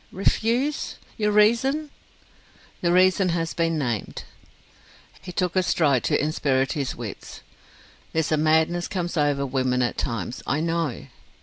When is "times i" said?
9.99-10.59